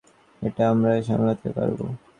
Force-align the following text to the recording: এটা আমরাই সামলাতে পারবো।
এটা 0.41 0.63
আমরাই 0.69 1.01
সামলাতে 1.07 1.49
পারবো। 1.57 1.85